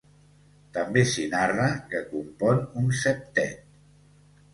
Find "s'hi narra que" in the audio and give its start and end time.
1.09-2.01